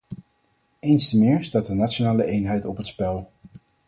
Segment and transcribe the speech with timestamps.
[0.79, 3.31] Eens te meer staat de nationale eenheid op het spel.